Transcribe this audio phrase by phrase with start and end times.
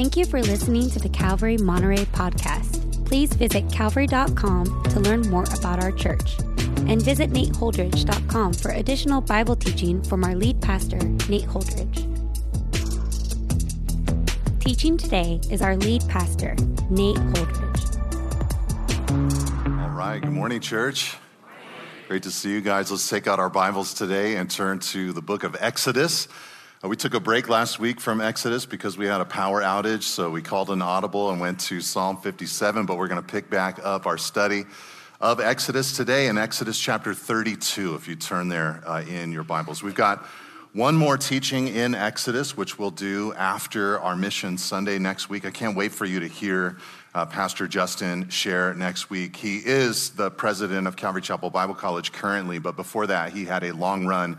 [0.00, 3.04] Thank you for listening to the Calvary Monterey podcast.
[3.04, 6.38] Please visit calvary.com to learn more about our church.
[6.88, 10.96] And visit nateholdridge.com for additional Bible teaching from our lead pastor,
[11.28, 12.06] Nate Holdridge.
[14.60, 16.56] Teaching today is our lead pastor,
[16.88, 17.98] Nate Holdridge.
[19.66, 21.18] All right, good morning, church.
[22.08, 22.90] Great to see you guys.
[22.90, 26.26] Let's take out our Bibles today and turn to the book of Exodus.
[26.82, 30.02] Uh, we took a break last week from Exodus because we had a power outage,
[30.02, 33.50] so we called an audible and went to Psalm 57, but we're going to pick
[33.50, 34.64] back up our study
[35.20, 39.82] of Exodus today in Exodus chapter 32, if you turn there uh, in your Bibles.
[39.82, 40.24] We've got
[40.72, 45.44] one more teaching in Exodus, which we'll do after our Mission Sunday next week.
[45.44, 46.78] I can't wait for you to hear
[47.14, 49.36] uh, Pastor Justin share next week.
[49.36, 53.64] He is the president of Calvary Chapel Bible College currently, but before that, he had
[53.64, 54.38] a long run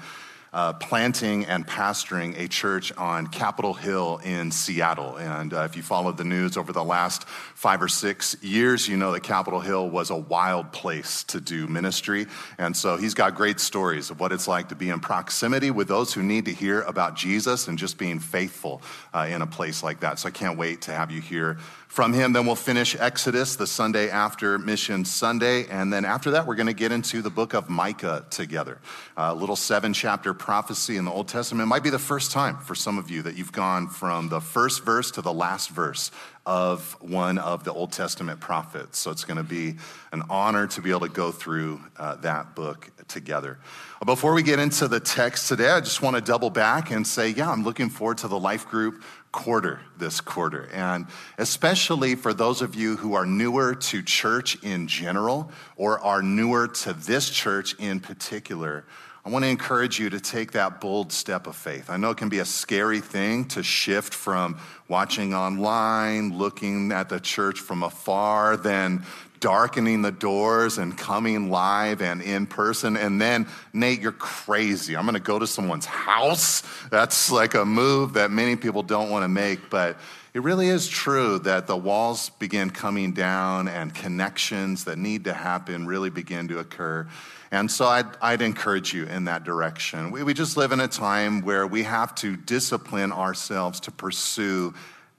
[0.53, 5.15] uh, planting and pastoring a church on Capitol Hill in Seattle.
[5.15, 8.97] And uh, if you followed the news over the last five or six years, you
[8.97, 12.27] know that Capitol Hill was a wild place to do ministry.
[12.57, 15.87] And so he's got great stories of what it's like to be in proximity with
[15.87, 18.81] those who need to hear about Jesus and just being faithful
[19.13, 20.19] uh, in a place like that.
[20.19, 21.57] So I can't wait to have you here
[21.91, 22.31] from him.
[22.31, 25.67] Then we'll finish Exodus the Sunday after Mission Sunday.
[25.67, 28.79] And then after that, we're going to get into the book of Micah together.
[29.17, 31.67] A little seven chapter prophecy in the Old Testament.
[31.67, 34.39] It might be the first time for some of you that you've gone from the
[34.39, 36.11] first verse to the last verse
[36.45, 38.97] of one of the Old Testament prophets.
[38.97, 39.75] So it's going to be
[40.13, 43.59] an honor to be able to go through uh, that book together.
[44.05, 47.29] Before we get into the text today, I just want to double back and say,
[47.29, 50.69] yeah, I'm looking forward to the life group quarter this quarter.
[50.73, 56.21] And especially for those of you who are newer to church in general or are
[56.21, 58.85] newer to this church in particular,
[59.23, 61.91] I want to encourage you to take that bold step of faith.
[61.91, 64.57] I know it can be a scary thing to shift from
[64.87, 69.05] watching online, looking at the church from afar, then
[69.41, 72.95] darkening the doors and coming live and in person.
[72.95, 74.95] And then, Nate, you're crazy.
[74.95, 76.63] I'm going to go to someone's house.
[76.89, 79.69] That's like a move that many people don't want to make.
[79.69, 79.97] But
[80.33, 85.33] it really is true that the walls begin coming down and connections that need to
[85.33, 87.07] happen really begin to occur.
[87.51, 90.11] And so I'd, I'd encourage you in that direction.
[90.11, 94.73] We, we just live in a time where we have to discipline ourselves to pursue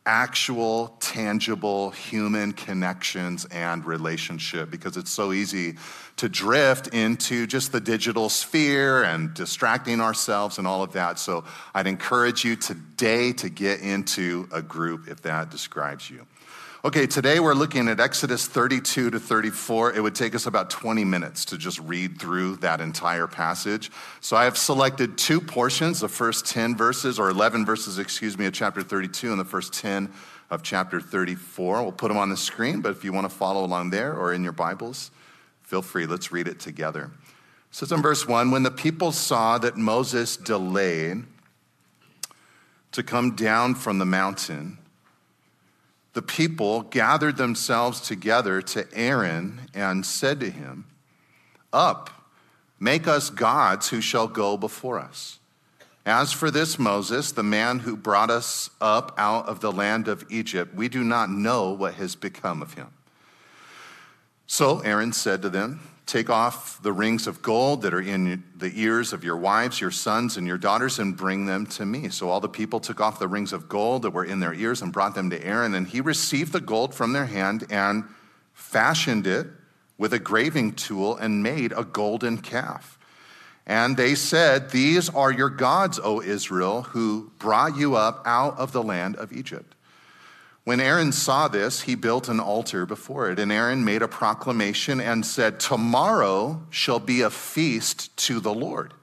[0.05, 5.77] actual, tangible human connections and relationship because it's so easy
[6.17, 11.19] to drift into just the digital sphere and distracting ourselves and all of that.
[11.19, 16.27] So I'd encourage you today to get into a group if that describes you.
[16.85, 19.95] Okay, today we're looking at Exodus 32 to 34.
[19.95, 23.93] It would take us about 20 minutes to just read through that entire passage.
[24.21, 28.47] So I have selected two portions, the first 10 verses, or 11 verses, excuse me,
[28.47, 30.13] of chapter 32 and the first 10
[30.51, 31.85] of chapter 34.
[31.85, 34.33] We'll put them on the screen, but if you want to follow along there or
[34.35, 35.13] in your Bibles,
[35.61, 36.07] feel free.
[36.07, 37.13] Let's read it together.
[37.71, 41.27] It says in verse 1 When the people saw that Moses delayed
[42.91, 44.79] to come down from the mountain,
[46.13, 50.85] the people gathered themselves together to Aaron and said to him,
[51.73, 52.11] Up,
[52.79, 55.39] make us gods who shall go before us.
[56.05, 60.25] As for this Moses, the man who brought us up out of the land of
[60.29, 62.89] Egypt, we do not know what has become of him.
[64.47, 65.81] So Aaron said to them,
[66.13, 69.91] Take off the rings of gold that are in the ears of your wives, your
[69.91, 72.11] sons, and your daughters, and bring them to me.
[72.11, 74.83] So all the people took off the rings of gold that were in their ears
[74.83, 75.73] and brought them to Aaron.
[75.75, 78.05] And he received the gold from their hand and
[78.53, 79.47] fashioned it
[79.97, 82.99] with a graving tool and made a golden calf.
[83.67, 88.73] And they said, These are your gods, O Israel, who brought you up out of
[88.73, 89.72] the land of Egypt.
[90.65, 93.39] When Aaron saw this, he built an altar before it.
[93.39, 98.95] And Aaron made a proclamation and said, Tomorrow shall be a feast to the Lord.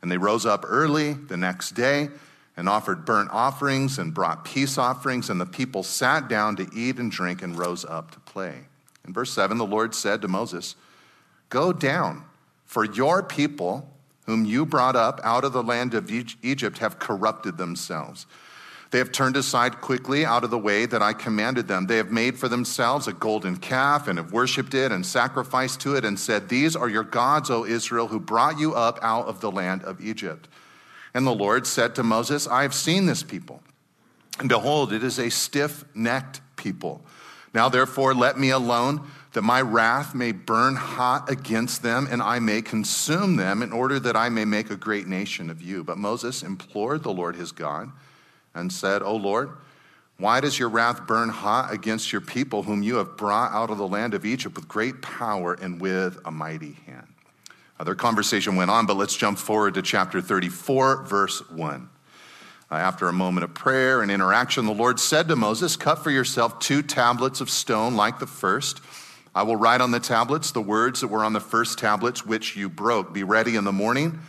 [0.00, 2.08] And they rose up early the next day
[2.56, 5.28] and offered burnt offerings and brought peace offerings.
[5.28, 8.66] And the people sat down to eat and drink and rose up to play.
[9.06, 10.76] In verse 7, the Lord said to Moses,
[11.50, 12.24] Go down,
[12.64, 13.88] for your people,
[14.24, 18.26] whom you brought up out of the land of Egypt, have corrupted themselves.
[18.92, 21.86] They have turned aside quickly out of the way that I commanded them.
[21.86, 25.96] They have made for themselves a golden calf and have worshipped it and sacrificed to
[25.96, 29.40] it and said, These are your gods, O Israel, who brought you up out of
[29.40, 30.46] the land of Egypt.
[31.14, 33.62] And the Lord said to Moses, I have seen this people,
[34.38, 37.02] and behold, it is a stiff necked people.
[37.54, 42.40] Now, therefore, let me alone, that my wrath may burn hot against them, and I
[42.40, 45.82] may consume them, in order that I may make a great nation of you.
[45.82, 47.90] But Moses implored the Lord his God
[48.54, 49.50] and said, O Lord,
[50.18, 53.78] Why does your wrath burn hot against your people, whom you have brought out of
[53.78, 57.08] the land of Egypt with great power and with a mighty hand?
[57.84, 61.88] Their conversation went on, but let's jump forward to chapter 34, verse 1.
[62.70, 66.10] Uh, after a moment of prayer and interaction, the Lord said to Moses, Cut for
[66.10, 68.80] yourself two tablets of stone like the first.
[69.34, 72.56] I will write on the tablets the words that were on the first tablets, which
[72.56, 73.12] you broke.
[73.12, 74.20] Be ready in the morning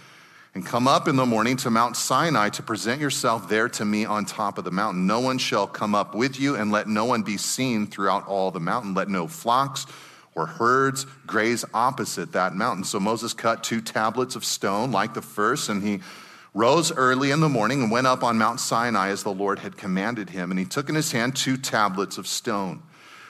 [0.56, 4.06] and come up in the morning to Mount Sinai to present yourself there to me
[4.06, 5.08] on top of the mountain.
[5.08, 8.52] No one shall come up with you, and let no one be seen throughout all
[8.52, 8.94] the mountain.
[8.94, 9.88] Let no flocks
[10.36, 12.84] or herds graze opposite that mountain.
[12.84, 16.02] So Moses cut two tablets of stone like the first, and he
[16.54, 19.76] rose early in the morning and went up on Mount Sinai as the Lord had
[19.76, 20.52] commanded him.
[20.52, 22.84] And he took in his hand two tablets of stone.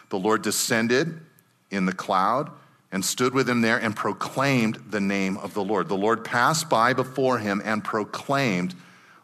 [0.09, 1.21] The Lord descended
[1.71, 2.51] in the cloud
[2.93, 5.89] and stood with him there and proclaimed the name of the Lord.
[5.89, 8.75] The Lord passed by before him and proclaimed,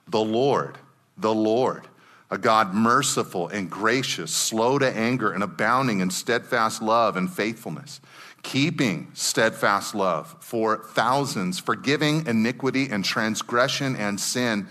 [0.08, 0.80] The Lord,
[1.16, 1.88] the Lord,
[2.32, 8.02] a God merciful and gracious, slow to anger, and abounding in steadfast love and faithfulness,
[8.42, 14.68] keeping steadfast love for thousands, forgiving iniquity and transgression and sin,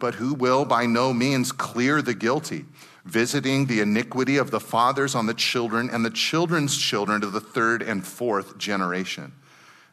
[0.00, 2.64] but who will by no means clear the guilty
[3.04, 7.40] visiting the iniquity of the fathers on the children and the children's children to the
[7.40, 9.32] third and fourth generation.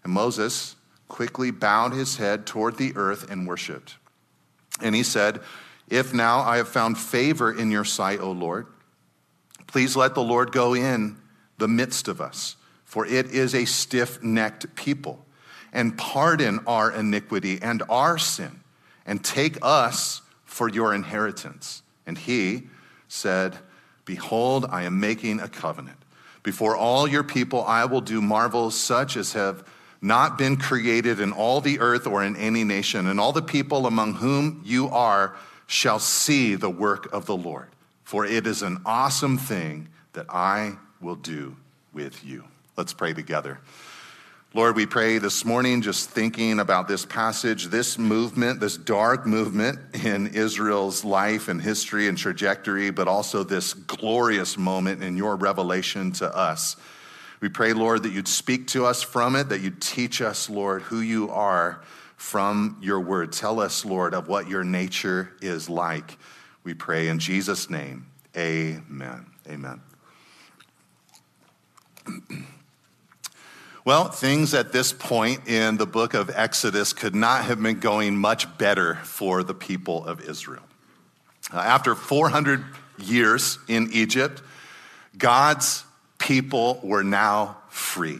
[0.03, 0.75] And Moses
[1.07, 3.95] quickly bowed his head toward the earth and worshiped.
[4.81, 5.41] And he said,
[5.89, 8.67] If now I have found favor in your sight, O Lord,
[9.67, 11.17] please let the Lord go in
[11.57, 15.25] the midst of us, for it is a stiff necked people,
[15.73, 18.61] and pardon our iniquity and our sin,
[19.05, 21.81] and take us for your inheritance.
[22.05, 22.67] And he,
[23.07, 23.57] said,
[24.05, 25.97] Behold, I am making a covenant.
[26.43, 29.67] Before all your people, I will do marvels such as have
[30.01, 33.85] not been created in all the earth or in any nation, and all the people
[33.85, 37.67] among whom you are shall see the work of the Lord.
[38.03, 41.57] For it is an awesome thing that I will do
[41.93, 42.45] with you.
[42.77, 43.59] Let's pray together.
[44.53, 49.77] Lord, we pray this morning, just thinking about this passage, this movement, this dark movement
[50.05, 56.13] in Israel's life and history and trajectory, but also this glorious moment in your revelation
[56.13, 56.77] to us.
[57.41, 60.81] We pray, Lord, that you'd speak to us from it, that you'd teach us, Lord,
[60.83, 61.83] who you are
[62.15, 63.33] from your word.
[63.33, 66.17] Tell us, Lord, of what your nature is like.
[66.63, 68.07] We pray in Jesus' name.
[68.35, 69.25] Amen.
[69.49, 69.81] Amen.
[73.87, 78.17] Well, things at this point in the book of Exodus could not have been going
[78.17, 80.63] much better for the people of Israel.
[81.53, 82.65] Uh, after 400
[82.97, 84.41] years in Egypt,
[85.17, 85.85] God's
[86.19, 88.19] people were now free.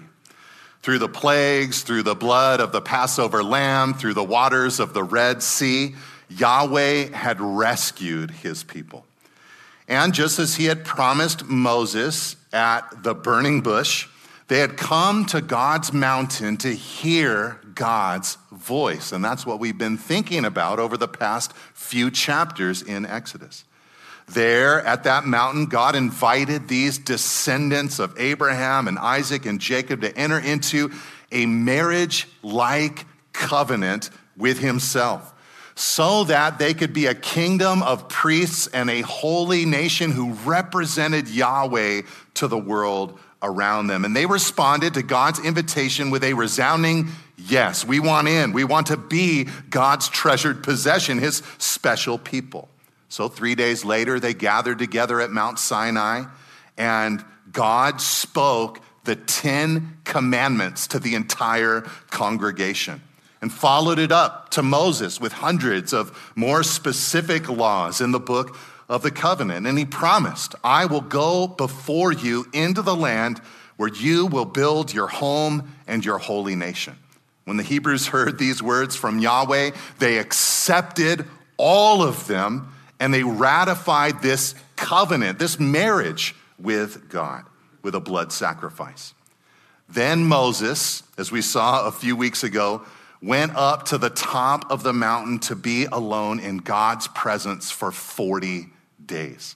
[0.83, 5.03] Through the plagues, through the blood of the Passover lamb, through the waters of the
[5.03, 5.95] Red Sea,
[6.29, 9.05] Yahweh had rescued his people.
[9.89, 14.07] And just as he had promised Moses at the burning bush,
[14.47, 19.11] they had come to God's mountain to hear God's voice.
[19.11, 23.65] And that's what we've been thinking about over the past few chapters in Exodus.
[24.27, 30.17] There at that mountain, God invited these descendants of Abraham and Isaac and Jacob to
[30.17, 30.91] enter into
[31.31, 35.33] a marriage like covenant with himself
[35.75, 41.27] so that they could be a kingdom of priests and a holy nation who represented
[41.29, 42.01] Yahweh
[42.33, 44.05] to the world around them.
[44.05, 47.85] And they responded to God's invitation with a resounding yes.
[47.85, 48.53] We want in.
[48.53, 52.69] We want to be God's treasured possession, his special people.
[53.09, 56.25] So, three days later, they gathered together at Mount Sinai,
[56.77, 63.01] and God spoke the Ten Commandments to the entire congregation
[63.41, 68.57] and followed it up to Moses with hundreds of more specific laws in the book
[68.89, 69.67] of the covenant.
[69.67, 73.41] And he promised, I will go before you into the land
[73.75, 76.95] where you will build your home and your holy nation.
[77.45, 81.25] When the Hebrews heard these words from Yahweh, they accepted
[81.57, 87.45] all of them and they ratified this covenant, this marriage with God,
[87.83, 89.13] with a blood sacrifice.
[89.87, 92.81] Then Moses, as we saw a few weeks ago,
[93.21, 97.91] went up to the top of the mountain to be alone in God's presence for
[97.91, 98.67] 40
[99.07, 99.55] days.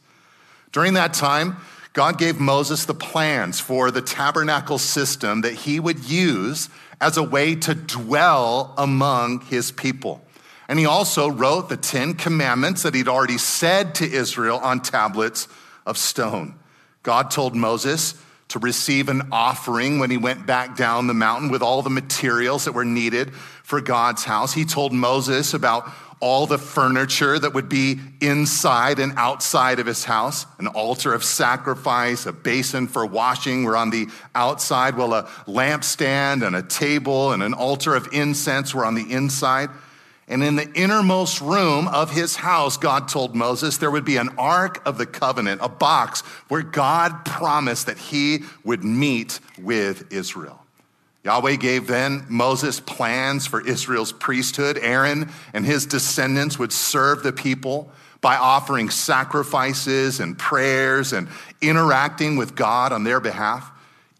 [0.71, 1.57] During that time,
[1.93, 6.69] God gave Moses the plans for the tabernacle system that he would use
[7.01, 10.23] as a way to dwell among his people.
[10.69, 15.49] And he also wrote the Ten Commandments that he'd already said to Israel on tablets
[15.85, 16.55] of stone.
[17.03, 18.13] God told Moses
[18.49, 22.65] to receive an offering when he went back down the mountain with all the materials
[22.65, 24.53] that were needed for God's house.
[24.53, 25.89] He told Moses about
[26.21, 30.45] all the furniture that would be inside and outside of his house.
[30.59, 36.45] An altar of sacrifice, a basin for washing were on the outside, while a lampstand
[36.45, 39.69] and a table and an altar of incense were on the inside.
[40.27, 44.29] And in the innermost room of his house, God told Moses there would be an
[44.37, 50.65] ark of the covenant, a box where God promised that he would meet with Israel.
[51.23, 54.79] Yahweh gave then Moses plans for Israel's priesthood.
[54.81, 61.27] Aaron and his descendants would serve the people by offering sacrifices and prayers and
[61.61, 63.71] interacting with God on their behalf.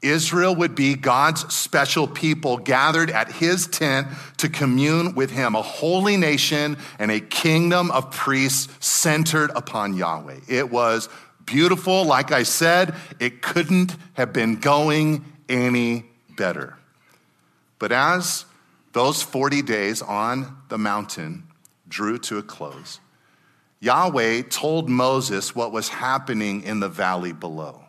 [0.01, 5.61] Israel would be God's special people gathered at his tent to commune with him, a
[5.61, 10.39] holy nation and a kingdom of priests centered upon Yahweh.
[10.47, 11.07] It was
[11.45, 12.03] beautiful.
[12.03, 16.05] Like I said, it couldn't have been going any
[16.35, 16.77] better.
[17.81, 18.45] But as
[18.93, 21.47] those 40 days on the mountain
[21.89, 22.99] drew to a close,
[23.79, 27.81] Yahweh told Moses what was happening in the valley below.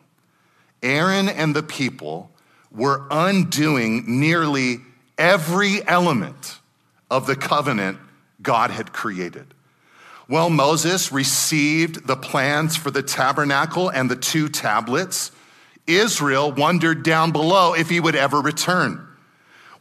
[0.81, 2.31] Aaron and the people
[2.71, 4.79] were undoing nearly
[5.19, 6.57] every element
[7.11, 7.99] of the covenant
[8.41, 9.53] God had created.
[10.27, 15.31] Well, Moses received the plans for the tabernacle and the two tablets.
[15.85, 19.09] Israel wondered down below if he would ever return.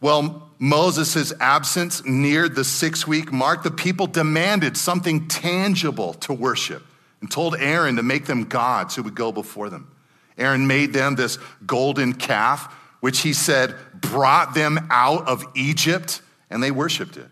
[0.03, 3.63] Well, Moses' absence neared the six week mark.
[3.63, 6.85] The people demanded something tangible to worship
[7.21, 9.89] and told Aaron to make them gods who would go before them.
[10.37, 16.61] Aaron made them this golden calf, which he said brought them out of Egypt, and
[16.61, 17.29] they worshiped it.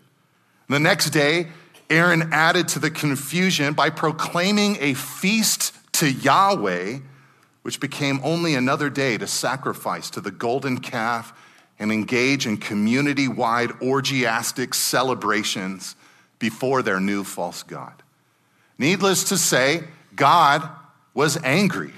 [0.69, 1.47] The next day,
[1.89, 6.99] Aaron added to the confusion by proclaiming a feast to Yahweh,
[7.63, 11.33] which became only another day to sacrifice to the golden calf
[11.81, 15.95] and engage in community wide orgiastic celebrations
[16.37, 18.03] before their new false God.
[18.77, 19.85] Needless to say,
[20.15, 20.69] God
[21.15, 21.91] was angry.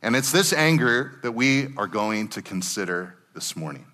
[0.00, 3.84] And it's this anger that we are going to consider this morning.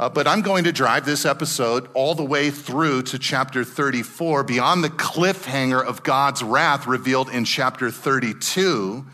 [0.00, 4.42] Uh, but I'm going to drive this episode all the way through to chapter 34,
[4.42, 9.06] beyond the cliffhanger of God's wrath revealed in chapter 32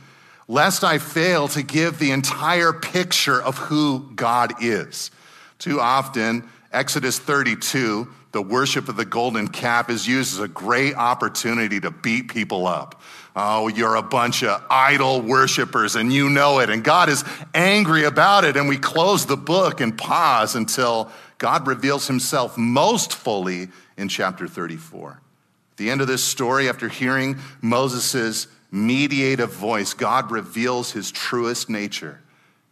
[0.49, 5.11] lest I fail to give the entire picture of who God is.
[5.59, 10.95] Too often, Exodus 32, the worship of the golden calf, is used as a great
[10.95, 13.01] opportunity to beat people up.
[13.37, 16.71] Oh, you're a bunch of idol worshipers and you know it.
[16.71, 17.25] And God is
[17.55, 18.57] angry about it.
[18.57, 24.49] And we close the book and pause until God reveals himself most fully in chapter
[24.49, 25.11] 34.
[25.11, 31.71] At the end of this story, after hearing Moses' mediative voice, God reveals his truest
[31.71, 32.21] nature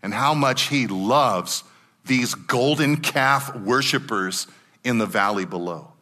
[0.03, 1.65] and how much he loves
[2.05, 4.47] these golden calf worshipers
[4.85, 5.93] in the valley below.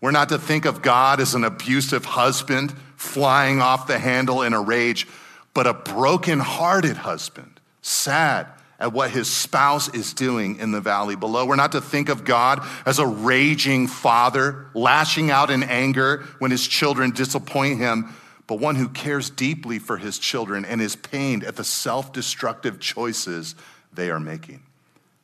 [0.00, 4.52] We're not to think of God as an abusive husband flying off the handle in
[4.52, 5.06] a rage,
[5.54, 8.46] but a broken-hearted husband, sad
[8.78, 11.44] at what his spouse is doing in the valley below.
[11.44, 16.52] We're not to think of God as a raging father, lashing out in anger when
[16.52, 18.14] his children disappoint him,
[18.48, 22.80] but one who cares deeply for his children and is pained at the self destructive
[22.80, 23.54] choices
[23.92, 24.62] they are making.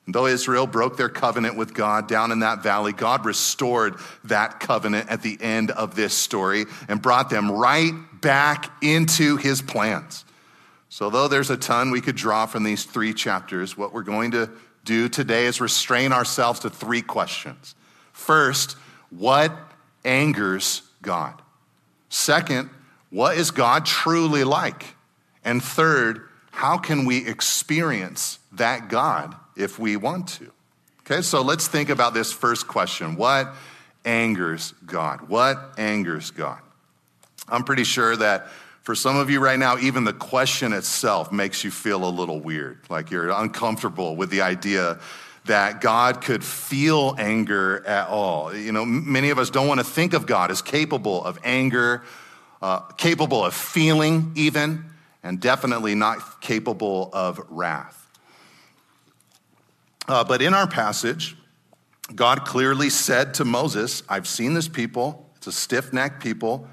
[0.04, 4.61] And though Israel broke their covenant with God down in that valley, God restored that
[4.61, 10.26] covenant at the end of this story and brought them right back into his plans.
[10.90, 14.33] So, though there's a ton we could draw from these three chapters, what we're going
[14.33, 14.50] to
[14.85, 17.75] do today is restrain ourselves to three questions.
[18.12, 18.76] First,
[19.09, 19.57] what
[20.04, 21.40] angers God?
[22.11, 22.69] Second,
[23.14, 24.97] what is God truly like?
[25.44, 30.50] And third, how can we experience that God if we want to?
[31.02, 33.54] Okay, so let's think about this first question What
[34.04, 35.28] angers God?
[35.28, 36.59] What angers God?
[37.49, 38.49] I'm pretty sure that
[38.83, 42.40] for some of you right now, even the question itself makes you feel a little
[42.40, 44.99] weird, like you're uncomfortable with the idea
[45.44, 48.52] that God could feel anger at all.
[48.52, 52.02] You know, many of us don't want to think of God as capable of anger
[52.64, 54.87] uh, capable of feeling, even,
[55.23, 58.09] and definitely not capable of wrath.
[60.09, 61.37] Uh, but in our passage,
[62.14, 66.66] God clearly said to Moses, I've seen this people, it's a stiff necked people.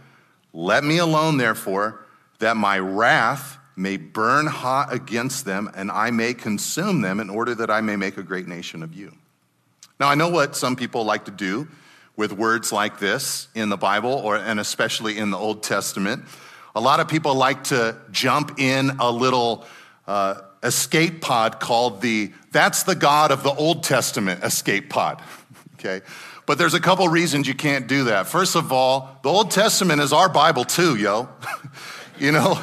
[0.54, 2.06] Let me alone, therefore,
[2.40, 7.54] that my wrath may burn hot against them and I may consume them in order
[7.56, 9.14] that I may make a great nation of you.
[10.00, 11.68] Now, I know what some people like to do
[12.16, 16.24] with words like this in the Bible, or, and especially in the Old Testament.
[16.76, 19.66] A lot of people like to jump in a little
[20.08, 25.22] uh, escape pod called the That's the God of the Old Testament escape pod.
[25.76, 26.02] okay?
[26.46, 28.28] But there's a couple reasons you can't do that.
[28.28, 31.30] First of all, the Old Testament is our Bible too, yo.
[32.20, 32.62] you know,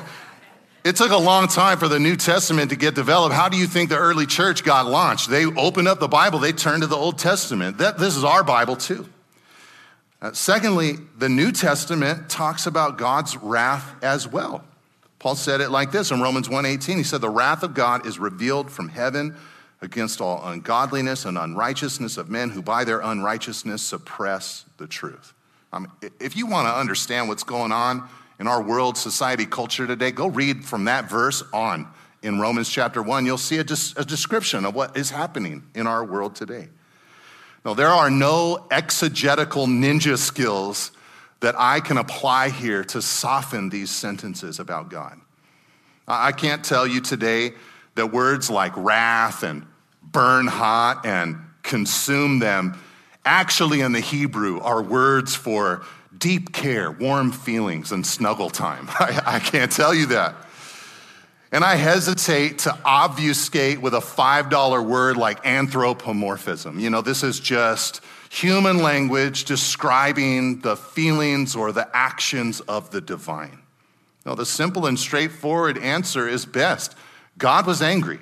[0.85, 3.35] it took a long time for the New Testament to get developed.
[3.35, 5.31] How do you think the early church got launched?
[5.31, 7.79] They opened up the Bible, they turned to the Old Testament.
[7.79, 9.09] That, this is our Bible too.
[10.21, 14.65] Uh, secondly, the New Testament talks about God's wrath as well.
[15.19, 16.99] Paul said it like this in Romans 1:18.
[16.99, 19.37] He said, "The wrath of God is revealed from heaven
[19.81, 25.35] against all ungodliness and unrighteousness of men who by their unrighteousness suppress the truth."
[25.73, 28.09] I mean, if you want to understand what's going on
[28.41, 31.89] in our world, society, culture today, go read from that verse on
[32.23, 33.27] in Romans chapter 1.
[33.27, 33.65] You'll see a,
[33.97, 36.69] a description of what is happening in our world today.
[37.69, 40.91] Now, there are no exegetical ninja skills
[41.41, 45.21] that I can apply here to soften these sentences about God.
[46.07, 47.53] I can't tell you today
[47.95, 49.67] that words like wrath and
[50.03, 52.81] burn hot and consume them
[53.27, 55.83] actually in the Hebrew are words for
[56.17, 58.87] deep care, warm feelings, and snuggle time.
[58.99, 60.35] I, I can't tell you that.
[61.51, 66.79] And I hesitate to obfuscate with a $5 word like anthropomorphism.
[66.79, 73.01] You know, this is just human language describing the feelings or the actions of the
[73.01, 73.59] divine.
[74.27, 76.95] No, the simple and straightforward answer is best.
[77.39, 78.21] God was angry.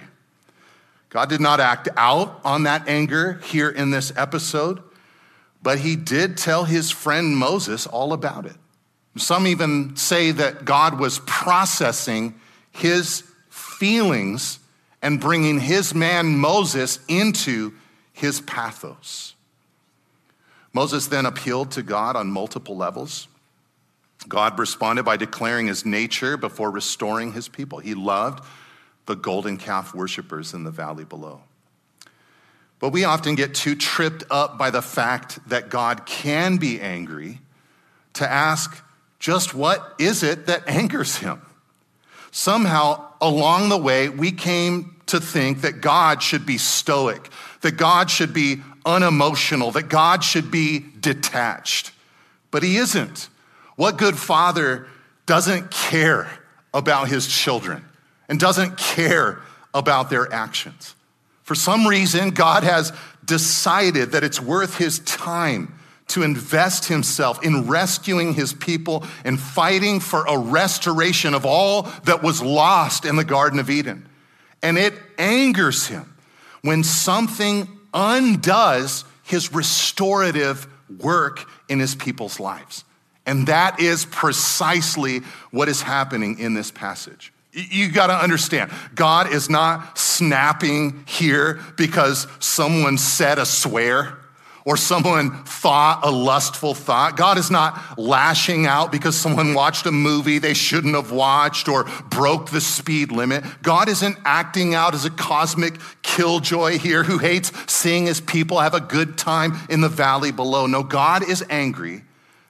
[1.09, 4.83] God did not act out on that anger here in this episode,
[5.63, 8.57] but he did tell his friend Moses all about it.
[9.17, 12.39] Some even say that God was processing
[12.77, 14.59] his feelings
[15.03, 17.73] and bringing his man Moses into
[18.13, 19.35] his pathos.
[20.73, 23.29] Moses then appealed to God on multiple levels.
[24.29, 27.79] God responded by declaring his nature before restoring his people.
[27.79, 28.45] He loved
[29.07, 31.43] the golden calf worshippers in the valley below.
[32.79, 37.41] But we often get too tripped up by the fact that God can be angry
[38.15, 38.83] to ask,
[39.19, 41.41] just what is it that angers him?
[42.37, 47.31] Somehow, along the way, we came to think that God should be stoic,
[47.63, 51.93] that God should be unemotional, that God should be detached.
[52.51, 53.31] But he isn't.
[53.77, 54.87] What good father
[55.25, 56.29] doesn't care
[56.75, 57.87] about his children
[58.29, 59.41] and doesn't care
[59.73, 60.95] about their actions?
[61.43, 62.93] For some reason, God has
[63.25, 65.73] decided that it's worth his time
[66.09, 72.23] to invest himself in rescuing his people and fighting for a restoration of all that
[72.23, 74.09] was lost in the Garden of Eden.
[74.63, 76.15] And it angers him
[76.63, 80.67] when something undoes his restorative
[81.01, 82.85] work in his people's lives.
[83.27, 85.19] And that is precisely
[85.51, 87.33] what is happening in this passage.
[87.53, 94.19] You got to understand, God is not snapping here because someone said a swear
[94.67, 97.17] or someone thought a lustful thought.
[97.17, 101.85] God is not lashing out because someone watched a movie they shouldn't have watched or
[102.11, 103.45] broke the speed limit.
[103.63, 108.75] God isn't acting out as a cosmic killjoy here who hates seeing his people have
[108.75, 110.67] a good time in the valley below.
[110.67, 112.03] No, God is angry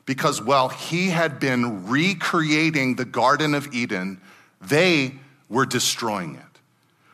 [0.07, 4.23] because, well, he had been recreating the Garden of Eden,
[4.63, 5.17] they
[5.51, 6.46] were destroying it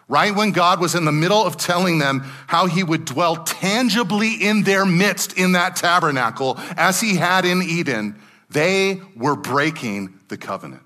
[0.08, 4.34] right when God was in the middle of telling them how he would dwell tangibly
[4.34, 8.18] in their midst in that tabernacle as he had in Eden,
[8.50, 10.82] they were breaking the covenant.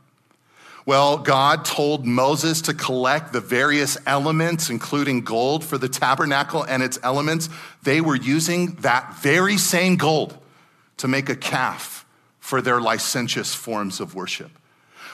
[0.87, 6.81] Well, God told Moses to collect the various elements, including gold, for the tabernacle and
[6.81, 7.49] its elements.
[7.83, 10.39] They were using that very same gold
[10.99, 12.07] to make a calf
[12.39, 14.53] for their licentious forms of worship.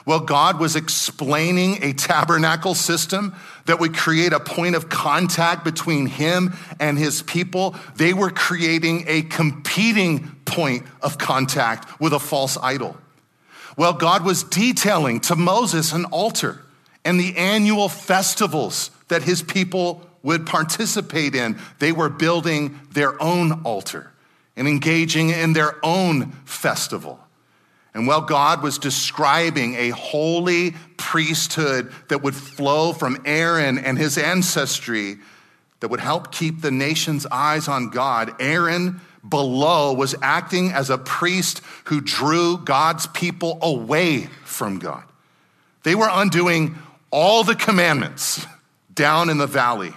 [0.05, 3.35] Well, God was explaining a tabernacle system
[3.67, 7.77] that would create a point of contact between him and his people.
[7.97, 12.97] They were creating a competing point of contact with a false idol.
[13.77, 16.61] Well, God was detailing to Moses an altar
[17.05, 21.59] and the annual festivals that his people would participate in.
[21.79, 24.11] They were building their own altar
[24.57, 27.19] and engaging in their own festival.
[27.95, 34.17] And while God was describing a holy priesthood that would flow from Aaron and his
[34.17, 35.19] ancestry
[35.81, 40.99] that would help keep the nation's eyes on God, Aaron below was acting as a
[40.99, 45.05] priest who drew God's people away from God.
[45.83, 46.77] They were undoing
[47.11, 48.47] all the commandments
[48.93, 49.93] down in the valley.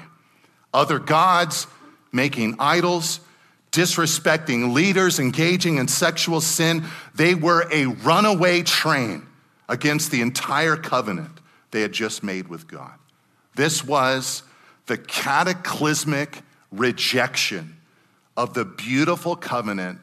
[0.73, 1.67] Other gods,
[2.11, 3.19] making idols,
[3.75, 6.85] disrespecting leaders, engaging in sexual sin.
[7.13, 9.27] They were a runaway train
[9.67, 11.39] against the entire covenant
[11.71, 12.93] they had just made with God.
[13.55, 14.43] This was
[14.85, 17.77] the cataclysmic rejection
[18.37, 19.99] of the beautiful covenant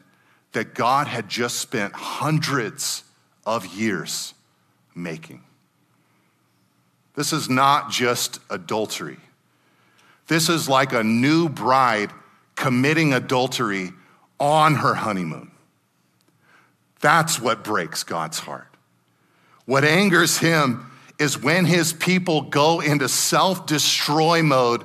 [0.51, 3.03] that God had just spent hundreds
[3.45, 4.33] of years
[4.93, 5.41] making.
[7.15, 9.17] This is not just adultery.
[10.27, 12.11] This is like a new bride
[12.55, 13.91] committing adultery
[14.39, 15.51] on her honeymoon.
[17.01, 18.67] That's what breaks God's heart.
[19.65, 20.89] What angers him
[21.19, 24.83] is when his people go into self destroy mode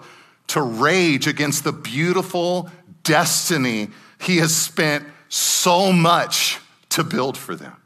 [0.49, 2.71] to rage against the beautiful
[3.03, 3.89] destiny
[4.21, 6.59] he has spent so much
[6.91, 7.77] to build for them.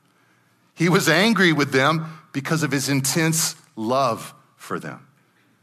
[0.75, 5.07] He was angry with them because of his intense love for them.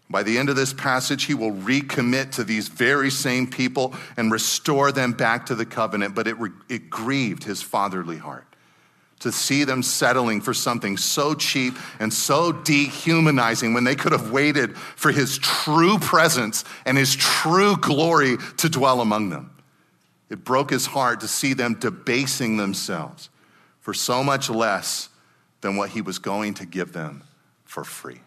[0.10, 4.32] By the end of this passage, he will recommit to these very same people and
[4.32, 6.36] restore them back to the covenant, but it,
[6.68, 8.46] it grieved his fatherly heart
[9.20, 14.32] to see them settling for something so cheap and so dehumanizing when they could have
[14.32, 19.52] waited for his true presence and his true glory to dwell among them.
[20.30, 23.30] It broke his heart to see them debasing themselves
[23.82, 25.10] for so much less
[25.62, 27.24] than what he was going to give them
[27.66, 28.22] for free.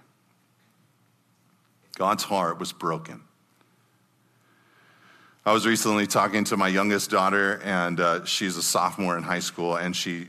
[2.02, 3.22] God's heart was broken.
[5.46, 9.38] I was recently talking to my youngest daughter, and uh, she's a sophomore in high
[9.38, 10.26] school, and she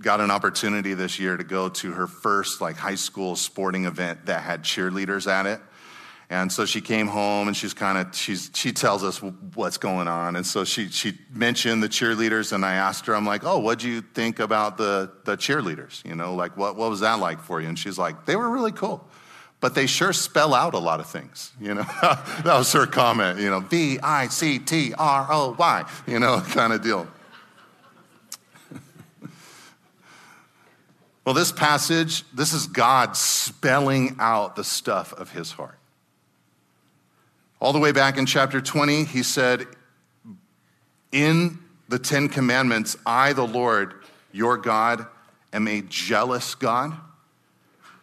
[0.00, 4.26] got an opportunity this year to go to her first like high school sporting event
[4.26, 5.60] that had cheerleaders at it.
[6.28, 9.22] And so she came home and she's kind of she's she tells us
[9.54, 10.36] what's going on.
[10.36, 13.78] And so she she mentioned the cheerleaders and I asked her, I'm like, oh, what
[13.78, 16.04] do you think about the the cheerleaders?
[16.04, 17.68] You know, like what what was that like for you?
[17.68, 19.07] And she's like, they were really cool
[19.60, 21.52] but they sure spell out a lot of things.
[21.60, 23.40] You know, that was her comment.
[23.40, 25.84] You know, V I C T R O Y.
[26.06, 27.06] You know, kind of deal.
[31.24, 35.78] well, this passage, this is God spelling out the stuff of His heart.
[37.60, 39.66] All the way back in chapter 20, He said,
[41.10, 43.94] "In the Ten Commandments, I, the Lord,
[44.30, 45.04] your God,
[45.52, 46.96] am a jealous God."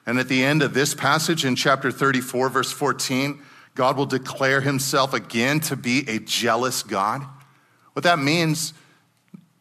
[0.06, 3.42] And at the end of this passage in chapter 34, verse 14,
[3.74, 7.26] God will declare himself again to be a jealous God.
[7.94, 8.74] What that means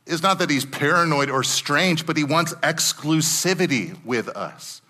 [0.07, 4.83] is not that he's paranoid or strange, but he wants exclusivity with us.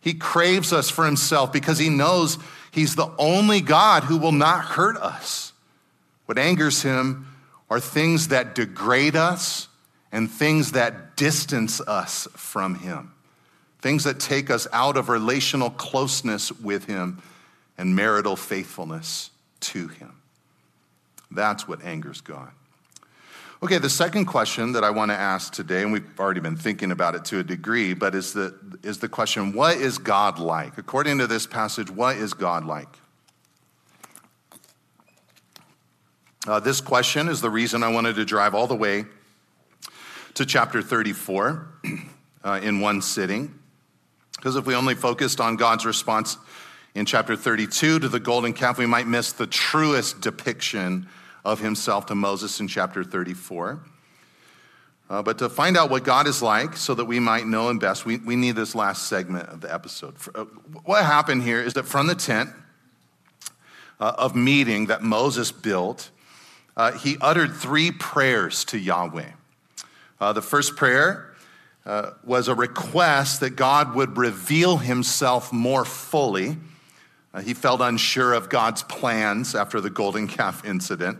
[0.00, 2.38] He craves us for himself because he knows
[2.70, 5.52] he's the only God who will not hurt us.
[6.26, 7.26] What angers him
[7.68, 9.68] are things that degrade us
[10.12, 13.13] and things that distance us from him
[13.84, 17.20] things that take us out of relational closeness with Him
[17.76, 19.28] and marital faithfulness
[19.60, 20.22] to Him.
[21.30, 22.50] That's what angers God.
[23.62, 26.92] Okay, the second question that I want to ask today, and we've already been thinking
[26.92, 30.78] about it to a degree, but is the, is the question what is God like?
[30.78, 32.98] According to this passage, what is God like?
[36.46, 39.04] Uh, this question is the reason I wanted to drive all the way
[40.32, 41.68] to chapter 34
[42.44, 43.60] uh, in one sitting.
[44.44, 46.36] Because if we only focused on God's response
[46.94, 51.08] in chapter 32 to the golden calf, we might miss the truest depiction
[51.46, 53.80] of himself to Moses in chapter 34.
[55.08, 57.78] Uh, but to find out what God is like so that we might know him
[57.78, 60.14] best, we, we need this last segment of the episode.
[60.34, 60.44] Uh,
[60.84, 62.50] what happened here is that from the tent
[63.98, 66.10] uh, of meeting that Moses built,
[66.76, 69.30] uh, he uttered three prayers to Yahweh.
[70.20, 71.33] Uh, the first prayer
[71.86, 76.56] uh, was a request that God would reveal himself more fully.
[77.32, 81.18] Uh, he felt unsure of God's plans after the golden calf incident.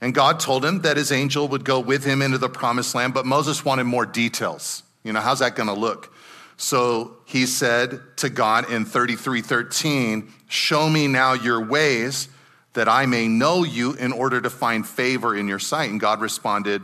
[0.00, 3.14] And God told him that his angel would go with him into the promised land,
[3.14, 4.82] but Moses wanted more details.
[5.02, 6.14] You know, how's that going to look?
[6.56, 12.28] So he said to God in 33:13, "Show me now your ways
[12.74, 16.20] that I may know you in order to find favor in your sight." And God
[16.20, 16.82] responded,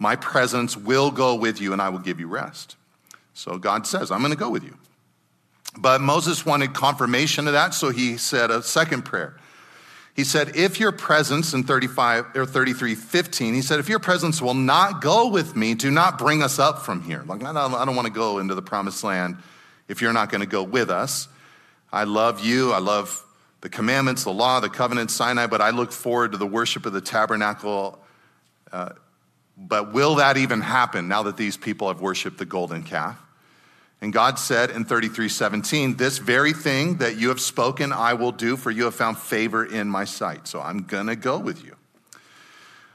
[0.00, 2.74] my presence will go with you and I will give you rest.
[3.34, 4.76] So God says, I'm going to go with you.
[5.78, 9.36] But Moses wanted confirmation of that, so he said a second prayer.
[10.16, 14.42] He said, If your presence in 35 or 33, 15, he said, If your presence
[14.42, 17.22] will not go with me, do not bring us up from here.
[17.26, 19.36] Like, I don't, I don't want to go into the promised land
[19.86, 21.28] if you're not going to go with us.
[21.92, 22.72] I love you.
[22.72, 23.24] I love
[23.60, 26.92] the commandments, the law, the covenant, Sinai, but I look forward to the worship of
[26.92, 27.98] the tabernacle.
[28.72, 28.90] Uh,
[29.60, 33.20] but will that even happen now that these people have worshiped the golden calf?
[34.00, 38.32] And God said in 33 17, This very thing that you have spoken, I will
[38.32, 40.48] do, for you have found favor in my sight.
[40.48, 41.76] So I'm going to go with you.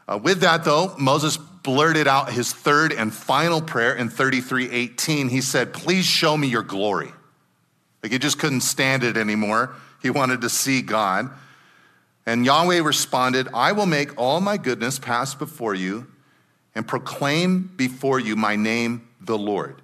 [0.07, 5.29] Uh, with that, though, Moses blurted out his third and final prayer in 33 18.
[5.29, 7.11] He said, Please show me your glory.
[8.01, 9.75] Like he just couldn't stand it anymore.
[10.01, 11.29] He wanted to see God.
[12.25, 16.07] And Yahweh responded, I will make all my goodness pass before you
[16.75, 19.81] and proclaim before you my name, the Lord.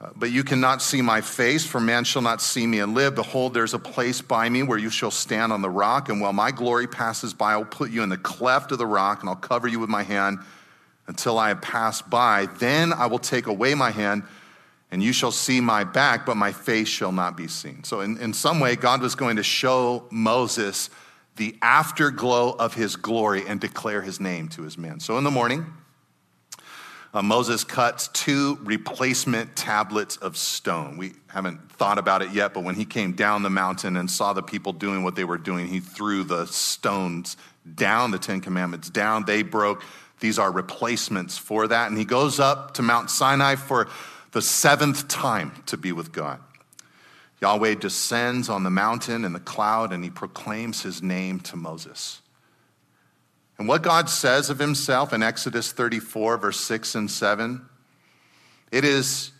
[0.00, 3.14] Uh, but you cannot see my face, for man shall not see me and live.
[3.14, 6.32] Behold, there's a place by me where you shall stand on the rock, and while
[6.32, 9.28] my glory passes by, I will put you in the cleft of the rock, and
[9.28, 10.38] I'll cover you with my hand
[11.06, 12.46] until I have passed by.
[12.58, 14.22] Then I will take away my hand,
[14.90, 17.84] and you shall see my back, but my face shall not be seen.
[17.84, 20.88] So, in, in some way, God was going to show Moses
[21.36, 24.98] the afterglow of his glory and declare his name to his men.
[24.98, 25.66] So, in the morning,
[27.12, 30.96] uh, Moses cuts two replacement tablets of stone.
[30.96, 34.32] We haven't thought about it yet, but when he came down the mountain and saw
[34.32, 37.36] the people doing what they were doing, he threw the stones
[37.74, 39.24] down, the Ten Commandments down.
[39.24, 39.82] They broke.
[40.20, 41.88] These are replacements for that.
[41.88, 43.88] And he goes up to Mount Sinai for
[44.30, 46.38] the seventh time to be with God.
[47.40, 52.20] Yahweh descends on the mountain in the cloud and he proclaims his name to Moses.
[53.60, 57.60] And what God says of himself in Exodus 34, verse 6 and 7,
[58.72, 59.32] it is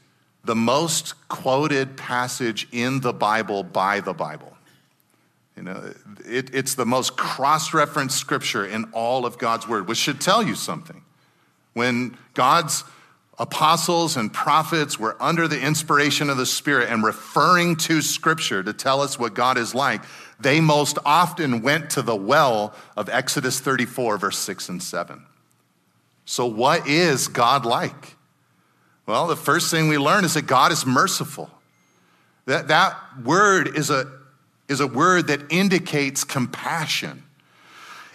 [0.45, 4.55] the most quoted passage in the Bible by the Bible.
[5.57, 5.95] You know,
[6.27, 10.43] it, it's the most cross referenced scripture in all of God's word, which should tell
[10.43, 11.01] you something.
[11.73, 12.85] When God's
[13.41, 18.75] apostles and prophets were under the inspiration of the Spirit and referring to scripture to
[18.75, 20.03] tell us what God is like,
[20.39, 25.25] they most often went to the well of Exodus 34, verse 6 and 7.
[26.27, 28.15] So, what is God like?
[29.07, 31.51] Well, the first thing we learn is that God is merciful.
[32.45, 34.11] That, that word is a,
[34.69, 37.25] is a word that indicates compassion.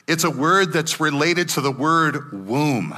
[0.07, 2.95] It's a word that's related to the word womb.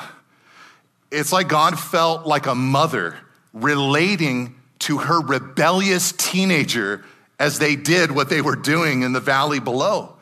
[1.12, 3.18] It's like God felt like a mother
[3.54, 7.04] relating to her rebellious teenager
[7.40, 10.16] as they did what they were doing in the valley below.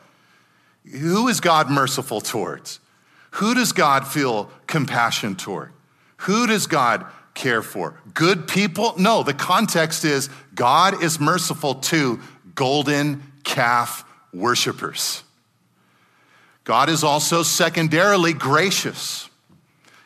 [0.90, 2.80] Who is God merciful towards?
[3.32, 5.72] Who does God feel compassion toward?
[6.18, 8.00] Who does God care for?
[8.14, 8.94] Good people?
[8.96, 12.20] No, the context is God is merciful to
[12.54, 15.22] golden calf worshipers.
[16.64, 19.28] God is also secondarily gracious.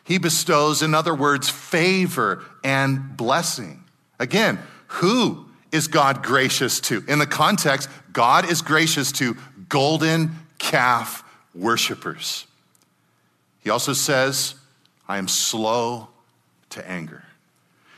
[0.03, 3.83] He bestows, in other words, favor and blessing.
[4.19, 7.03] Again, who is God gracious to?
[7.07, 9.37] In the context, God is gracious to
[9.69, 11.23] golden calf
[11.55, 12.45] worshipers.
[13.59, 14.55] He also says,
[15.07, 16.09] I am slow
[16.71, 17.23] to anger.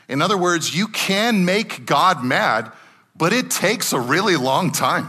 [0.08, 2.70] In other words, you can make God mad,
[3.16, 5.08] but it takes a really long time.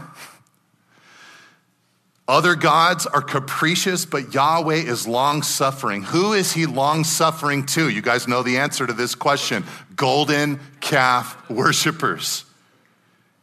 [2.28, 6.02] Other gods are capricious, but Yahweh is long suffering.
[6.02, 7.88] Who is he long suffering to?
[7.88, 12.44] You guys know the answer to this question golden calf worshipers.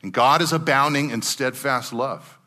[0.01, 2.37] And God is abounding in steadfast love.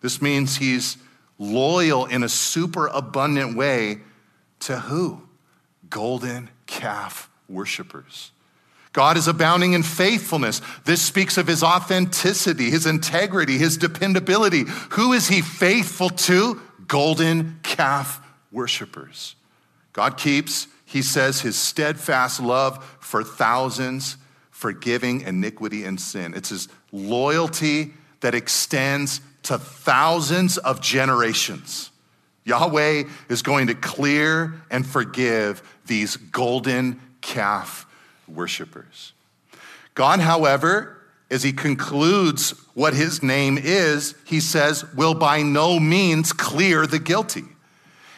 [0.00, 0.96] This means he's
[1.38, 4.00] loyal in a super abundant way
[4.60, 5.22] to who?
[5.88, 8.32] Golden calf worshipers.
[8.92, 10.60] God is abounding in faithfulness.
[10.84, 14.64] This speaks of his authenticity, his integrity, his dependability.
[14.90, 16.60] Who is he faithful to?
[16.88, 19.36] Golden calf worshipers.
[19.92, 24.16] God keeps, he says, his steadfast love for thousands,
[24.50, 26.34] forgiving iniquity and sin.
[26.34, 31.90] It's his loyalty that extends to thousands of generations.
[32.44, 37.86] Yahweh is going to clear and forgive these golden calf
[38.34, 39.12] worshipers.
[39.94, 40.96] God, however,
[41.30, 46.98] as he concludes what his name is, he says, will by no means clear the
[46.98, 47.44] guilty.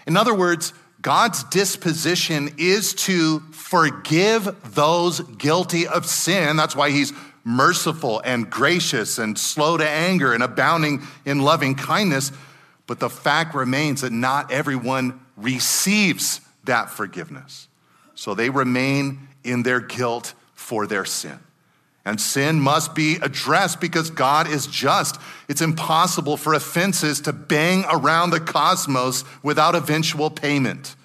[0.06, 0.72] In other words,
[1.02, 6.56] God's disposition is to forgive those guilty of sin.
[6.56, 7.12] That's why he's
[7.44, 12.30] merciful and gracious and slow to anger and abounding in loving kindness.
[12.86, 17.66] But the fact remains that not everyone receives that forgiveness.
[18.14, 21.38] So they remain in their guilt for their sin.
[22.04, 25.20] And sin must be addressed because God is just.
[25.48, 30.96] It's impossible for offenses to bang around the cosmos without eventual payment.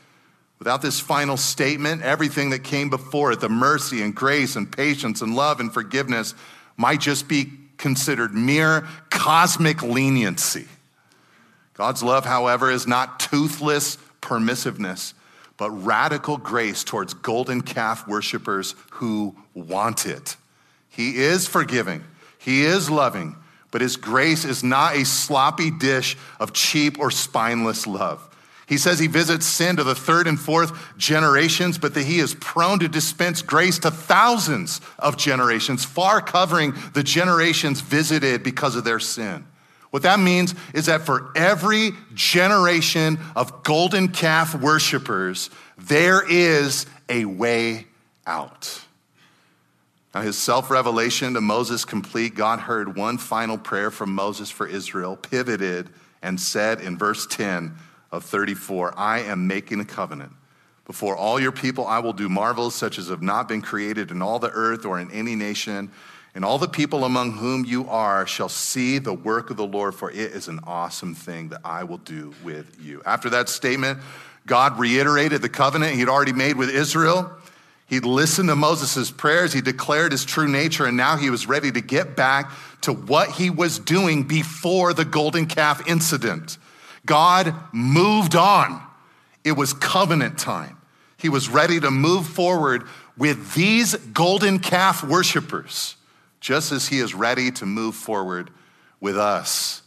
[0.58, 5.22] Without this final statement, everything that came before it, the mercy and grace and patience
[5.22, 6.34] and love and forgiveness,
[6.78, 10.68] might just be considered mere cosmic leniency.
[11.76, 15.14] God's love, however, is not toothless permissiveness,
[15.58, 20.36] but radical grace towards golden calf worshipers who want it.
[20.90, 22.04] He is forgiving,
[22.38, 23.36] He is loving,
[23.72, 28.24] but His grace is not a sloppy dish of cheap or spineless love.
[28.68, 32.36] He says he visits sin to the third and fourth generations, but that he is
[32.36, 38.84] prone to dispense grace to thousands of generations, far covering the generations visited because of
[38.84, 39.46] their sin.
[39.92, 47.26] What that means is that for every generation of golden calf worshipers, there is a
[47.26, 47.88] way
[48.26, 48.82] out.
[50.14, 54.68] Now, his self revelation to Moses complete, God heard one final prayer from Moses for
[54.68, 55.90] Israel, pivoted,
[56.22, 57.76] and said in verse 10
[58.12, 60.32] of 34 I am making a covenant.
[60.86, 64.22] Before all your people, I will do marvels such as have not been created in
[64.22, 65.92] all the earth or in any nation
[66.38, 69.96] and all the people among whom you are shall see the work of the Lord,
[69.96, 73.02] for it is an awesome thing that I will do with you.
[73.08, 73.98] After that statement,
[74.46, 77.32] God reiterated the covenant he'd already made with Israel.
[77.88, 81.72] He'd listened to Moses' prayers, he declared his true nature, and now he was ready
[81.72, 86.60] to get back to what he was doing before the golden calf incident.
[87.08, 88.80] God moved on.
[89.44, 90.78] It was covenant time.
[91.18, 92.84] He was ready to move forward
[93.18, 95.96] with these golden calf worshipers
[96.40, 98.52] just as He is ready to move forward
[99.00, 99.82] with us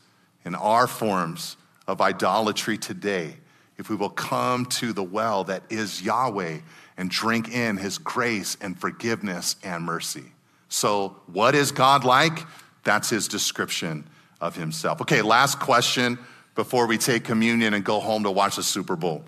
[0.44, 3.36] in our forms of idolatry today,
[3.78, 6.58] if we will come to the well that is Yahweh
[6.96, 10.32] and drink in His grace and forgiveness and mercy.
[10.68, 12.46] So, what is God like?
[12.84, 14.08] That's His description
[14.40, 15.00] of Himself.
[15.00, 16.18] Okay, last question
[16.54, 19.24] before we take communion and go home to watch the Super Bowl.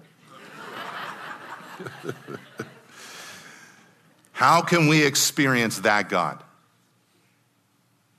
[4.32, 6.42] How can we experience that God?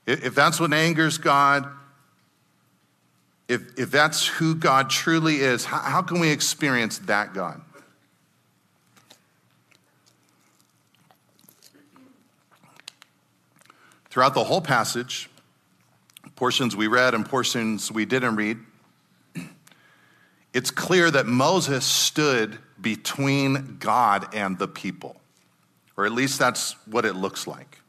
[0.06, 1.68] If that's what angers God,
[3.48, 7.62] if, if that's who God truly is, how, how can we experience that God?
[14.10, 15.30] Throughout the whole passage,
[16.36, 18.60] portions we read and portions we didn't read,
[20.54, 25.16] it's clear that Moses stood between God and the people,
[25.98, 27.80] or at least that's what it looks like.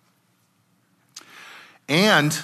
[1.89, 2.37] And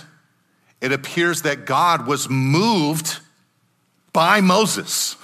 [0.81, 3.21] it appears that God was moved
[4.13, 5.17] by Moses.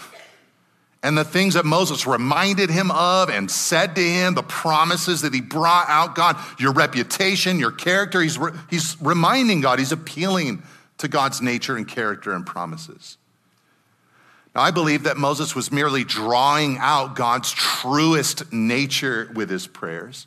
[1.03, 5.33] And the things that Moses reminded him of and said to him, the promises that
[5.33, 10.63] he brought out, God, your reputation, your character, he's, re- he's reminding God, he's appealing
[10.99, 13.19] to God's nature and character and promises.
[14.55, 20.27] Now, I believe that Moses was merely drawing out God's truest nature with his prayers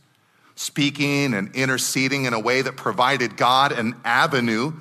[0.59, 4.73] speaking and interceding in a way that provided God an avenue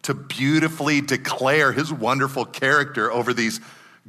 [0.00, 3.60] to beautifully declare his wonderful character over these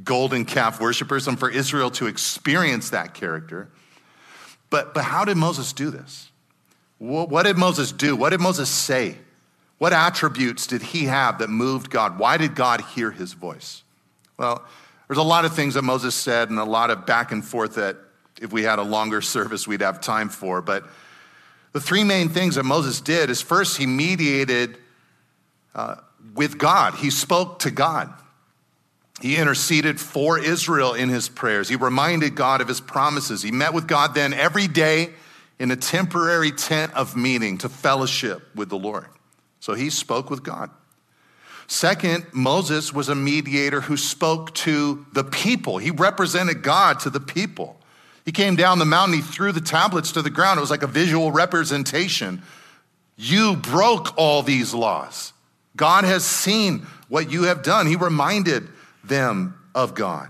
[0.05, 3.67] golden calf worshipers and for Israel to experience that character.
[4.69, 6.31] But, but how did Moses do this?
[6.97, 8.15] What did Moses do?
[8.15, 9.17] What did Moses say?
[9.79, 12.17] What attributes did he have that moved God?
[12.19, 13.83] Why did God hear his voice?
[14.37, 14.63] Well,
[15.09, 17.75] there's a lot of things that Moses said and a lot of back and forth
[17.75, 17.97] that
[18.39, 20.61] if we had a longer service, we'd have time for.
[20.61, 20.85] But
[21.77, 24.79] the three main things that Moses did is first, he mediated
[25.75, 25.97] uh,
[26.33, 28.11] with God, he spoke to God.
[29.21, 31.69] He interceded for Israel in his prayers.
[31.69, 33.43] He reminded God of his promises.
[33.43, 35.11] He met with God then every day
[35.59, 39.05] in a temporary tent of meeting to fellowship with the Lord.
[39.59, 40.71] So he spoke with God.
[41.67, 45.77] Second, Moses was a mediator who spoke to the people.
[45.77, 47.79] He represented God to the people.
[48.27, 50.57] He came down the mountain, he threw the tablets to the ground.
[50.57, 52.41] It was like a visual representation.
[53.15, 55.31] You broke all these laws.
[55.77, 57.87] God has seen what you have done.
[57.87, 58.67] He reminded
[59.01, 60.29] them of God.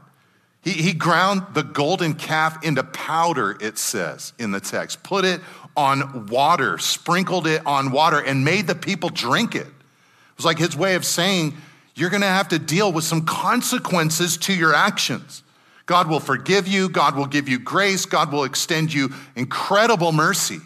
[0.61, 5.41] He, he ground the golden calf into powder, it says in the text, put it
[5.75, 9.65] on water, sprinkled it on water, and made the people drink it.
[9.65, 11.57] It was like his way of saying,
[11.95, 15.41] You're gonna have to deal with some consequences to your actions.
[15.87, 16.89] God will forgive you.
[16.89, 18.05] God will give you grace.
[18.05, 20.59] God will extend you incredible mercy.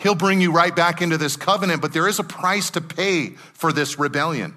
[0.00, 3.30] He'll bring you right back into this covenant, but there is a price to pay
[3.54, 4.54] for this rebellion.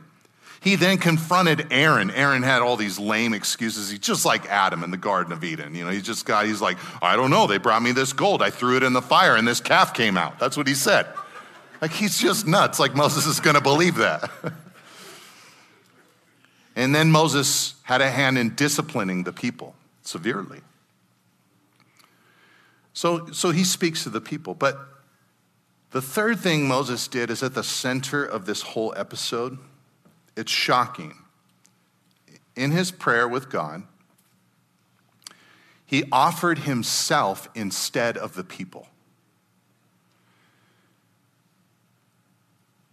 [0.59, 2.09] He then confronted Aaron.
[2.09, 3.91] Aaron had all these lame excuses.
[3.91, 5.75] He's just like Adam in the Garden of Eden.
[5.75, 7.45] You know, he's just got, he's like, I don't know.
[7.45, 8.41] They brought me this gold.
[8.41, 10.39] I threw it in the fire and this calf came out.
[10.39, 11.05] That's what he said.
[11.79, 12.79] Like, he's just nuts.
[12.79, 14.31] Like, Moses is going to believe that.
[16.75, 19.75] and then Moses had a hand in disciplining the people
[20.07, 20.61] severely.
[22.93, 24.55] So, so he speaks to the people.
[24.55, 24.79] But
[25.91, 29.59] the third thing Moses did is at the center of this whole episode.
[30.35, 31.13] It's shocking.
[32.55, 33.83] In his prayer with God,
[35.85, 38.87] he offered himself instead of the people.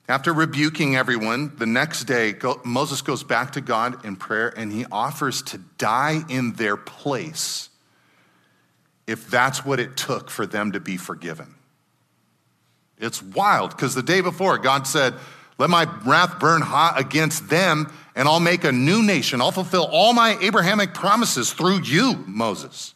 [0.07, 2.35] After rebuking everyone, the next day,
[2.65, 7.71] Moses goes back to God in prayer and he offers to die in their place
[9.07, 11.55] if that's what it took for them to be forgiven.
[12.99, 15.15] It's wild because the day before, God said,
[15.59, 19.41] Let my wrath burn hot against them and I'll make a new nation.
[19.41, 22.95] I'll fulfill all my Abrahamic promises through you, Moses.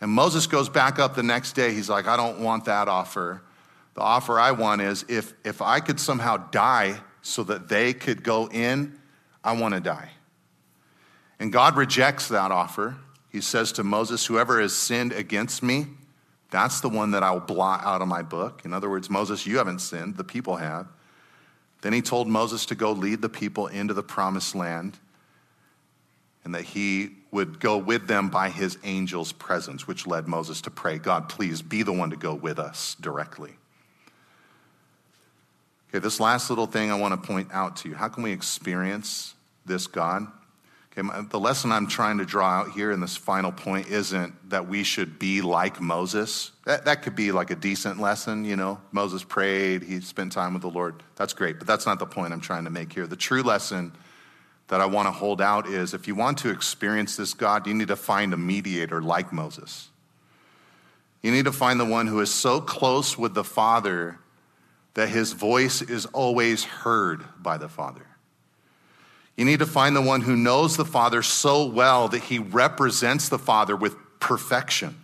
[0.00, 1.72] And Moses goes back up the next day.
[1.72, 3.42] He's like, I don't want that offer.
[3.94, 8.22] The offer I want is if, if I could somehow die so that they could
[8.22, 8.98] go in,
[9.44, 10.10] I want to die.
[11.38, 12.96] And God rejects that offer.
[13.28, 15.86] He says to Moses, Whoever has sinned against me,
[16.50, 18.62] that's the one that I'll blot out of my book.
[18.64, 20.86] In other words, Moses, you haven't sinned, the people have.
[21.80, 24.98] Then he told Moses to go lead the people into the promised land
[26.44, 30.70] and that he would go with them by his angel's presence, which led Moses to
[30.70, 33.56] pray, God, please be the one to go with us directly.
[35.92, 37.94] Okay, this last little thing I want to point out to you.
[37.94, 39.34] How can we experience
[39.66, 40.26] this God?
[40.98, 44.66] Okay, the lesson I'm trying to draw out here in this final point isn't that
[44.66, 46.52] we should be like Moses.
[46.64, 48.80] That, that could be like a decent lesson, you know.
[48.90, 51.02] Moses prayed, he spent time with the Lord.
[51.16, 53.06] That's great, but that's not the point I'm trying to make here.
[53.06, 53.92] The true lesson
[54.68, 57.74] that I want to hold out is if you want to experience this God, you
[57.74, 59.90] need to find a mediator like Moses.
[61.20, 64.18] You need to find the one who is so close with the Father
[64.94, 68.06] that his voice is always heard by the Father.
[69.36, 73.28] You need to find the one who knows the Father so well that he represents
[73.28, 74.98] the Father with perfection.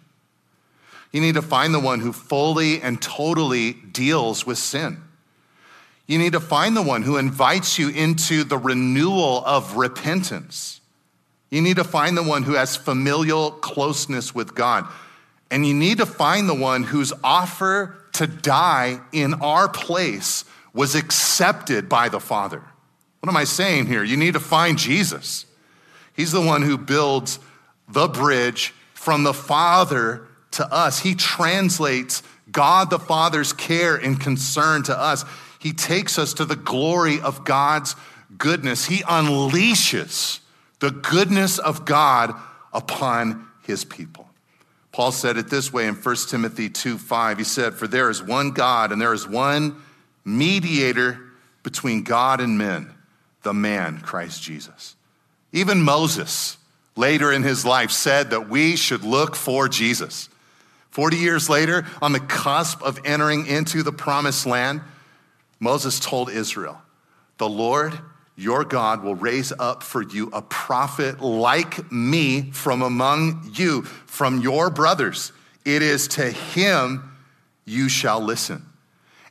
[1.13, 5.03] You need to find the one who fully and totally deals with sin.
[6.07, 10.81] You need to find the one who invites you into the renewal of repentance.
[11.51, 14.87] You need to find the one who has familial closeness with God.
[15.51, 20.45] And you need to find the one whose offer to die in our place
[20.75, 22.63] was accepted by the Father.
[23.21, 24.05] What am I saying here?
[24.05, 25.47] You need to find Jesus.
[26.15, 27.39] He's the one who builds
[27.89, 31.01] the bridge from the Father to us.
[31.01, 35.25] He translates God the Father's care and concern to us.
[35.59, 37.97] He takes us to the glory of God's
[38.37, 38.87] goodness.
[38.87, 40.41] He unleashes
[40.81, 42.35] the goodness of God
[42.73, 44.28] upon his people.
[44.93, 47.39] Paul said it this way in 1 Timothy 2 5.
[47.39, 49.83] He said, For there is one God and there is one
[50.25, 51.21] mediator
[51.63, 52.93] between God and men,
[53.43, 54.97] the man, Christ Jesus.
[55.53, 56.57] Even Moses,
[56.97, 60.29] later in his life, said that we should look for Jesus.
[60.91, 64.81] 40 years later, on the cusp of entering into the promised land,
[65.61, 66.81] Moses told Israel,
[67.39, 67.99] The Lord
[68.39, 74.41] your God will raise up for you a prophet like me from among you, from
[74.41, 75.33] your brothers.
[75.65, 77.19] It is to him
[77.65, 78.65] you shall listen.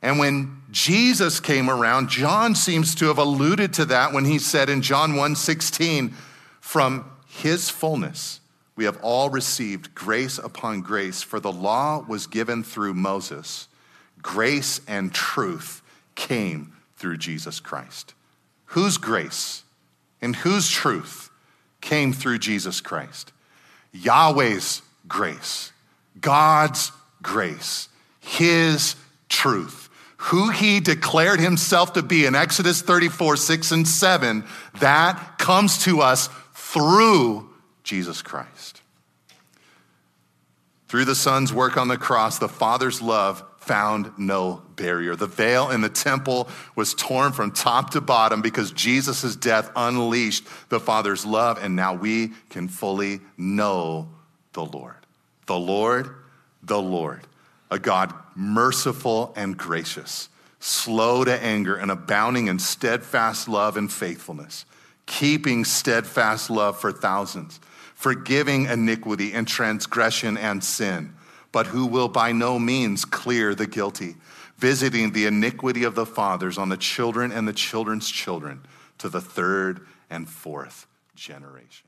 [0.02, 4.70] And when Jesus came around, John seems to have alluded to that when he said
[4.70, 6.14] in John 1 16,
[6.60, 8.42] from his fullness
[8.76, 13.70] we have all received grace upon grace, for the law was given through Moses,
[14.22, 15.82] grace and truth
[16.16, 18.14] came through Jesus Christ.
[18.68, 19.64] Whose grace
[20.22, 21.30] and whose truth
[21.82, 23.32] came through Jesus Christ?
[23.94, 25.72] Yahweh's grace,
[26.20, 26.92] God's
[27.22, 27.90] grace,
[28.20, 28.96] His
[29.30, 34.44] truth, who He declared Himself to be in Exodus 34, 6 and 7,
[34.80, 37.50] that comes to us through
[37.84, 38.82] Jesus Christ.
[40.88, 45.16] Through the Son's work on the cross, the Father's love found no barrier.
[45.16, 50.48] The veil in the temple was torn from top to bottom because Jesus' death unleashed
[50.70, 54.08] the Father's love, and now we can fully know
[54.54, 54.96] the Lord.
[55.46, 56.10] The Lord,
[56.64, 57.22] the Lord,
[57.70, 64.66] a God merciful and gracious, slow to anger, and abounding in steadfast love and faithfulness,
[65.06, 67.60] keeping steadfast love for thousands,
[67.96, 71.14] forgiving iniquity and transgression and sin
[71.52, 74.16] but who will by no means clear the guilty,
[74.58, 78.66] visiting the iniquity of the fathers on the children and the children's children
[78.98, 81.88] to the third and fourth generation.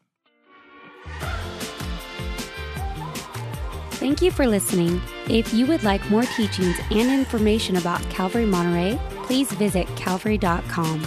[4.00, 5.02] Thank you for listening.
[5.28, 11.06] If you would like more teachings and information about Calvary Monterey, please visit calvary.com.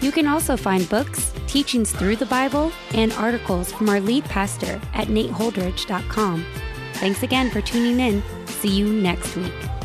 [0.00, 4.80] You can also find books, teachings through the Bible, and articles from our lead pastor
[4.94, 6.46] at nateholdridge.com.
[7.00, 8.22] Thanks again for tuning in.
[8.46, 9.79] See you next week.